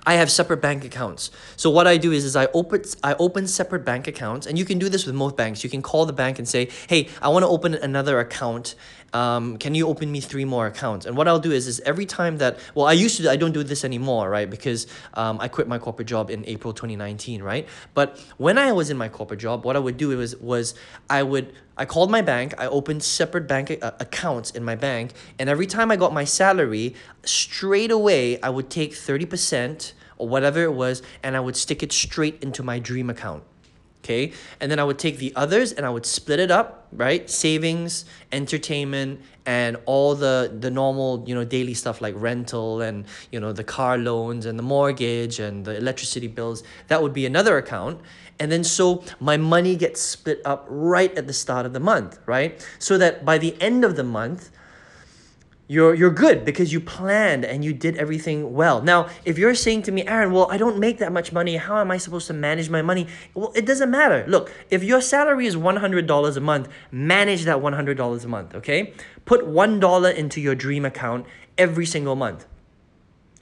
I 0.09 0.15
have 0.15 0.31
separate 0.31 0.59
bank 0.59 0.85
accounts. 0.85 1.33
So 1.57 1.69
what 1.69 1.89
I 1.89 1.97
do 1.97 2.13
is, 2.13 2.25
is 2.25 2.37
I 2.37 2.47
open 2.55 2.83
I 3.03 3.15
open 3.15 3.49
separate 3.49 3.85
bank 3.85 4.07
accounts, 4.07 4.47
and 4.47 4.57
you 4.57 4.65
can 4.65 4.79
do 4.79 4.89
this 4.89 5.05
with 5.05 5.17
most 5.17 5.37
banks. 5.37 5.65
You 5.65 5.71
can 5.71 5.83
call 5.83 6.07
the 6.07 6.13
bank 6.13 6.39
and 6.39 6.49
say, 6.49 6.69
"Hey, 6.89 7.09
I 7.21 7.29
want 7.29 7.43
to 7.43 7.49
open 7.49 7.75
another 7.75 8.21
account. 8.21 8.77
Um, 9.13 9.57
can 9.57 9.75
you 9.75 9.89
open 9.89 10.13
me 10.13 10.21
three 10.21 10.45
more 10.45 10.69
accounts?" 10.69 11.07
And 11.07 11.17
what 11.17 11.27
I'll 11.27 11.41
do 11.41 11.51
is, 11.51 11.67
is 11.67 11.81
every 11.81 12.07
time 12.07 12.39
that 12.39 12.61
well, 12.77 12.87
I 12.87 12.93
used 12.93 13.21
to 13.21 13.29
I 13.29 13.35
don't 13.35 13.53
do 13.53 13.65
this 13.65 13.85
anymore, 13.85 14.31
right? 14.31 14.49
Because 14.49 14.87
um, 15.15 15.41
I 15.41 15.49
quit 15.49 15.67
my 15.67 15.79
corporate 15.79 16.07
job 16.07 16.31
in 16.31 16.45
April 16.47 16.73
2019, 16.73 17.43
right? 17.43 17.67
But 17.93 18.25
when 18.37 18.59
I 18.59 18.71
was 18.71 18.91
in 18.91 18.97
my 18.97 19.09
corporate 19.09 19.41
job, 19.41 19.65
what 19.65 19.75
I 19.75 19.81
would 19.81 19.97
do 19.97 20.17
was 20.17 20.37
was 20.37 20.77
I 21.11 21.25
would 21.25 21.53
I 21.79 21.85
called 21.85 22.11
my 22.11 22.23
bank, 22.23 22.55
I 22.57 22.67
opened 22.67 23.03
separate 23.03 23.47
bank 23.47 23.79
uh, 23.83 23.93
accounts 24.01 24.51
in 24.51 24.65
my 24.65 24.77
bank, 24.77 25.13
and 25.39 25.49
every 25.49 25.67
time 25.67 25.91
I 25.91 25.97
got 25.97 26.13
my 26.13 26.25
salary, 26.25 26.95
straight 27.23 27.91
away 27.91 28.41
I 28.41 28.49
would 28.49 28.71
take 28.71 28.93
30% 28.93 29.93
or 30.17 30.27
whatever 30.27 30.63
it 30.63 30.73
was, 30.73 31.03
and 31.23 31.37
I 31.37 31.41
would 31.41 31.57
stick 31.57 31.83
it 31.83 31.93
straight 31.93 32.43
into 32.43 32.63
my 32.63 32.79
dream 32.79 33.11
account. 33.11 33.43
Okay, 34.07 34.33
and 34.61 34.71
then 34.71 34.79
I 34.79 34.85
would 34.85 35.01
take 35.01 35.19
the 35.19 35.33
others 35.35 35.73
and 35.73 35.85
I 35.85 35.91
would 35.91 36.07
split 36.07 36.39
it 36.39 36.53
up, 36.53 36.87
right? 36.93 37.29
Savings, 37.29 38.05
entertainment, 38.31 39.21
and 39.45 39.77
all 39.85 40.15
the 40.15 40.57
the 40.61 40.71
normal, 40.71 41.25
you 41.27 41.35
know, 41.35 41.45
daily 41.45 41.75
stuff 41.75 42.01
like 42.01 42.15
rental 42.17 42.83
and 42.83 43.05
you 43.33 43.41
know 43.41 43.51
the 43.51 43.65
car 43.65 43.99
loans 43.99 44.47
and 44.47 44.57
the 44.57 44.63
mortgage 44.63 45.41
and 45.41 45.65
the 45.65 45.77
electricity 45.77 46.29
bills. 46.29 46.63
That 46.87 47.03
would 47.03 47.13
be 47.13 47.27
another 47.27 47.59
account. 47.59 48.01
And 48.39 48.53
then 48.53 48.63
so 48.63 49.03
my 49.19 49.37
money 49.37 49.75
gets 49.75 50.01
split 50.01 50.41
up 50.45 50.67
right 50.69 51.13
at 51.19 51.27
the 51.27 51.33
start 51.33 51.67
of 51.67 51.73
the 51.73 51.81
month, 51.81 52.21
right? 52.27 52.65
So 52.79 52.99
that 52.99 53.25
by 53.25 53.39
the 53.39 53.61
end 53.61 53.85
of 53.85 53.97
the 53.97 54.05
month, 54.05 54.51
you're 55.69 55.95
you're 55.95 56.11
good 56.11 56.45
because 56.45 56.73
you 56.73 56.81
planned 56.81 57.45
and 57.45 57.65
you 57.65 57.73
did 57.73 57.97
everything 57.97 58.55
well. 58.55 58.83
Now, 58.83 59.09
if 59.25 59.39
you're 59.39 59.55
saying 59.55 59.83
to 59.83 59.93
me, 59.93 60.07
Aaron, 60.07 60.33
well, 60.33 60.49
I 60.51 60.57
don't 60.57 60.79
make 60.79 60.99
that 60.99 61.13
much 61.13 61.33
money. 61.33 61.57
How 61.57 61.81
am 61.81 61.91
I 61.91 61.97
supposed 61.97 62.27
to 62.29 62.33
manage 62.33 62.71
my 62.71 62.83
money? 62.83 63.09
Well, 63.35 63.53
it 63.55 63.67
doesn't 63.67 63.91
matter. 63.91 64.25
Look, 64.29 64.53
if 64.71 64.85
your 64.85 65.01
salary 65.01 65.47
is 65.47 65.57
$100 65.57 66.37
a 66.37 66.41
month, 66.41 66.69
manage 66.91 67.45
that 67.45 67.59
$100 67.59 68.25
a 68.25 68.29
month, 68.29 68.55
okay? 68.55 68.95
Put 69.25 69.43
$1 69.47 70.15
into 70.15 70.41
your 70.41 70.55
dream 70.55 70.85
account 70.85 71.27
every 71.59 71.87
single 71.87 72.15
month. 72.15 72.47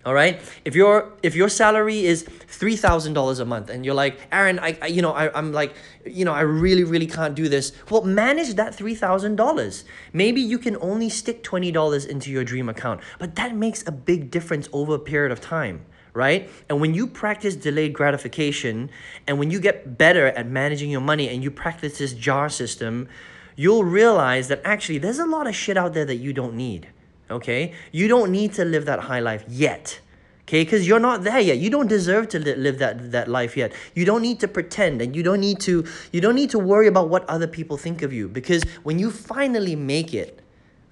All 0.05 0.13
right. 0.13 0.41
If 0.67 0.75
your 0.75 1.13
if 1.23 1.35
your 1.35 1.49
salary 1.49 2.05
is 2.05 2.25
three 2.25 2.77
thousand 2.77 3.15
dollars 3.15 3.39
a 3.39 3.47
month, 3.47 3.71
and 3.71 3.87
you're 3.87 3.95
like 3.95 4.21
Aaron, 4.31 4.59
I, 4.59 4.77
I 4.83 4.87
you 4.89 5.01
know 5.01 5.13
I 5.13 5.37
I'm 5.37 5.53
like 5.53 5.75
you 6.05 6.27
know 6.27 6.33
I 6.33 6.43
really 6.43 6.85
really 6.85 7.07
can't 7.07 7.35
do 7.35 7.49
this. 7.49 7.73
Well, 7.91 8.03
manage 8.03 8.55
that 8.55 8.75
three 8.75 8.95
thousand 8.95 9.37
dollars. 9.37 9.85
Maybe 10.13 10.43
you 10.43 10.59
can 10.59 10.77
only 10.83 11.09
stick 11.09 11.43
twenty 11.43 11.73
dollars 11.73 12.05
into 12.05 12.31
your 12.31 12.45
dream 12.45 12.69
account, 12.69 13.01
but 13.19 13.35
that 13.37 13.57
makes 13.57 13.87
a 13.87 13.93
big 13.93 14.31
difference 14.31 14.69
over 14.73 14.95
a 14.95 14.99
period 14.99 15.33
of 15.33 15.41
time 15.41 15.87
right? 16.17 16.49
And 16.69 16.81
when 16.81 16.95
you 16.95 17.09
practice 17.09 17.57
delayed 17.57 17.93
gratification 17.93 18.89
and 19.27 19.37
when 19.37 19.51
you 19.51 19.59
get 19.59 19.99
better 19.99 20.29
at 20.29 20.47
managing 20.47 20.89
your 20.89 21.01
money 21.01 21.29
and 21.29 21.43
you 21.43 21.51
practice 21.51 21.99
this 21.99 22.13
jar 22.13 22.49
system, 22.49 23.09
you'll 23.57 23.83
realize 23.83 24.47
that 24.47 24.61
actually 24.65 24.99
there's 24.99 25.19
a 25.19 25.27
lot 25.27 25.49
of 25.49 25.57
shit 25.57 25.77
out 25.77 25.93
there 25.93 26.05
that 26.05 26.19
you 26.19 26.33
don't 26.33 26.55
need 26.55 26.87
okay? 27.31 27.73
You 27.93 28.09
don't 28.09 28.31
need 28.31 28.53
to 28.55 28.65
live 28.65 28.87
that 28.87 29.01
high 29.01 29.21
life 29.21 29.45
yet. 29.49 30.01
Okay, 30.43 30.63
because 30.63 30.87
you're 30.87 31.01
not 31.01 31.25
there 31.25 31.41
yet. 31.41 31.57
You 31.57 31.71
don't 31.71 31.87
deserve 31.87 32.29
to 32.29 32.39
li- 32.39 32.55
live 32.55 32.79
that 32.79 33.13
that 33.13 33.29
life 33.29 33.57
yet. 33.57 33.73
You 33.95 34.05
don't 34.05 34.21
need 34.21 34.41
to 34.41 34.49
pretend, 34.49 35.01
and 35.01 35.17
you 35.17 35.23
don't 35.23 35.41
need 35.41 35.59
to 35.61 35.87
you 36.13 36.21
don't 36.21 36.35
need 36.35 36.51
to 36.51 36.59
worry 36.59 36.87
about 36.87 37.09
what 37.09 37.25
other 37.31 37.47
people 37.47 37.79
think 37.79 38.03
of 38.03 38.13
you. 38.13 38.29
Because 38.29 38.63
when 38.83 38.99
you 38.99 39.11
finally 39.11 39.75
make 39.75 40.13
it, 40.13 40.41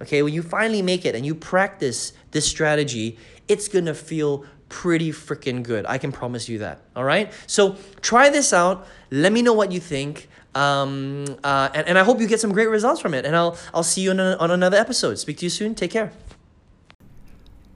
okay, 0.01 0.23
when 0.23 0.33
you 0.33 0.41
finally 0.41 0.81
make 0.81 1.05
it 1.05 1.13
and 1.13 1.23
you 1.23 1.35
practice 1.35 2.13
this 2.31 2.47
strategy, 2.47 3.19
it's 3.47 3.67
gonna 3.67 3.93
feel 3.93 4.43
pretty 4.73 5.11
freaking 5.11 5.61
good. 5.61 5.85
I 5.87 5.99
can 5.99 6.11
promise 6.11 6.49
you 6.49 6.57
that. 6.59 6.79
All 6.95 7.03
right. 7.03 7.31
So 7.45 7.75
try 8.01 8.29
this 8.29 8.53
out. 8.53 8.87
Let 9.11 9.31
me 9.31 9.43
know 9.43 9.53
what 9.53 9.71
you 9.71 9.79
think. 9.79 10.27
Um, 10.55 11.25
uh, 11.43 11.69
and, 11.75 11.87
and 11.89 11.97
I 11.99 12.03
hope 12.03 12.19
you 12.19 12.27
get 12.27 12.39
some 12.39 12.51
great 12.51 12.69
results 12.69 12.99
from 12.99 13.13
it. 13.13 13.23
And 13.23 13.35
I'll 13.35 13.55
I'll 13.73 13.83
see 13.83 14.01
you 14.01 14.09
on, 14.09 14.19
a, 14.19 14.35
on 14.39 14.49
another 14.49 14.77
episode. 14.77 15.19
Speak 15.19 15.37
to 15.37 15.45
you 15.45 15.51
soon. 15.51 15.75
Take 15.75 15.91
care. 15.91 16.11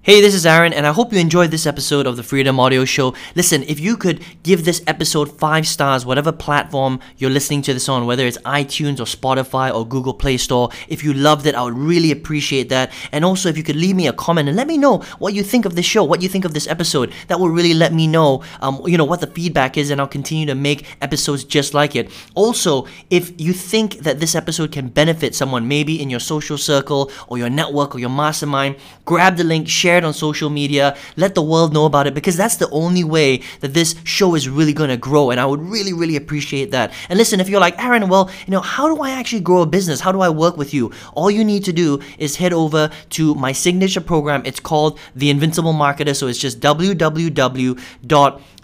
Hey, 0.04 0.22
this 0.22 0.34
is 0.34 0.46
Aaron, 0.46 0.72
and 0.72 0.88
I 0.88 0.94
hope 0.94 1.12
you 1.12 1.20
enjoyed 1.20 1.51
this 1.51 1.66
episode 1.66 2.08
of 2.08 2.16
the 2.16 2.24
Freedom 2.24 2.62
Audio 2.62 2.86
Show. 2.86 3.13
Listen, 3.36 3.63
if 3.63 3.77
you 3.77 3.98
could 3.98 4.24
give 4.42 4.63
this 4.63 4.82
episode 4.88 5.38
five 5.38 5.68
stars, 5.68 6.06
whatever 6.06 6.32
platform 6.32 7.01
you're 7.18 7.30
listening 7.30 7.62
to 7.63 7.74
this 7.74 7.89
on, 7.89 8.06
whether 8.06 8.25
it's 8.25 8.38
iTunes 8.46 9.01
or 9.01 9.04
Spotify 9.04 9.70
or 9.74 9.86
Google 9.86 10.13
Play 10.13 10.38
Store, 10.38 10.70
if 10.88 11.04
you 11.04 11.13
loved 11.13 11.46
it, 11.46 11.56
I 11.56 11.63
would 11.63 11.77
really 11.77 12.12
appreciate 12.12 12.70
that. 12.70 12.94
And 13.12 13.25
also, 13.25 13.50
if 13.50 13.58
you 13.58 13.63
could 13.63 13.75
leave 13.75 13.98
me 13.98 14.08
a 14.08 14.13
comment 14.13 14.48
and 14.48 14.56
let 14.56 14.68
me 14.68 14.77
know 14.77 15.00
what 15.20 15.34
you 15.34 15.44
think 15.44 15.66
of 15.66 15.75
this 15.75 15.86
show, 15.86 16.06
what 16.06 16.22
you 16.22 16.30
think 16.30 16.46
of 16.46 16.54
this 16.54 16.68
episode, 16.68 17.12
that 17.27 17.38
will 17.38 17.50
really 17.50 17.74
let 17.74 17.94
me 17.94 18.08
know, 18.08 18.44
um, 18.62 18.80
you 18.86 18.98
know, 18.98 19.04
what 19.04 19.20
the 19.20 19.27
feedback 19.27 19.77
is, 19.77 19.89
and 19.89 20.00
I'll 20.00 20.08
continue 20.08 20.46
to 20.46 20.56
make 20.56 20.86
episodes 21.01 21.44
just 21.44 21.74
like 21.74 21.98
it. 21.98 22.10
Also, 22.34 22.88
if 23.10 23.34
you 23.42 23.51
think 23.51 23.98
that 24.00 24.22
this 24.22 24.36
episode 24.36 24.72
can 24.72 24.88
benefit 24.88 25.36
someone, 25.36 25.68
maybe 25.68 26.01
in 26.01 26.10
your 26.10 26.22
social 26.22 26.58
circle 26.58 27.12
or 27.27 27.38
your 27.38 27.50
network 27.50 27.94
or 27.94 28.00
your 28.00 28.10
mastermind, 28.10 28.77
grab 29.04 29.36
the 29.36 29.44
link, 29.44 29.68
share 29.68 29.97
share 29.98 30.04
it 30.04 30.08
on 30.08 30.13
social 30.13 30.50
media, 30.50 30.96
let 31.16 31.36
the 31.36 31.42
world 31.42 31.74
know 31.74 31.86
about 31.86 32.08
it 32.08 32.13
because 32.13 32.38
that's 32.38 32.58
the 32.58 32.70
only 32.70 33.04
way 33.04 33.42
that 33.62 33.74
this 33.74 33.96
show 34.04 34.36
is 34.36 34.48
really 34.48 34.74
going 34.74 34.89
to 34.89 34.98
grow. 34.98 35.32
And 35.32 35.39
I 35.39 35.46
would 35.46 35.62
really, 35.62 35.94
really 35.94 36.16
appreciate 36.16 36.72
that. 36.72 36.92
And 37.10 37.18
listen, 37.18 37.39
if 37.39 37.50
you're 37.50 37.60
like, 37.60 37.77
Aaron, 37.80 38.08
well, 38.10 38.30
you 38.46 38.51
know, 38.51 38.62
how 38.62 38.94
do 38.94 39.01
I 39.01 39.12
actually 39.12 39.42
grow 39.42 39.62
a 39.62 39.66
business? 39.66 40.01
How 40.01 40.12
do 40.12 40.22
I 40.22 40.30
work 40.30 40.58
with 40.58 40.74
you? 40.74 40.92
All 41.13 41.32
you 41.32 41.44
need 41.44 41.63
to 41.66 41.74
do 41.74 42.00
is 42.18 42.38
head 42.38 42.54
over 42.54 42.89
to 43.18 43.36
my 43.36 43.51
signature 43.51 44.01
program. 44.01 44.44
It's 44.46 44.60
called 44.60 45.00
The 45.16 45.30
Invincible 45.30 45.74
Marketer. 45.74 46.16
So 46.16 46.27
it's 46.27 46.39
just 46.39 46.60
www 46.60 47.77